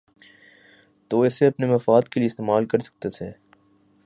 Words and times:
تو 1.11 1.17
وہ 1.17 1.25
اسے 1.25 1.47
اپنے 1.47 1.67
مفاد 1.67 2.01
کے 2.11 2.19
لیے 2.19 2.27
استعمال 2.27 2.65
کر 2.65 2.79
سکتے 2.79 3.09
تھے۔ 3.09 3.31